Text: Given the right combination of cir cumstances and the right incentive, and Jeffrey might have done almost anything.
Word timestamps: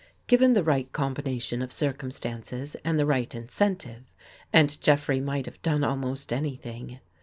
Given 0.25 0.53
the 0.55 0.63
right 0.63 0.91
combination 0.91 1.61
of 1.61 1.71
cir 1.71 1.93
cumstances 1.93 2.75
and 2.83 2.97
the 2.97 3.05
right 3.05 3.35
incentive, 3.35 4.01
and 4.51 4.81
Jeffrey 4.81 5.19
might 5.21 5.45
have 5.45 5.61
done 5.61 5.83
almost 5.83 6.33
anything. 6.33 6.99